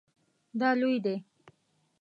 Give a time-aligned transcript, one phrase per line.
[0.59, 1.15] دا لوی دی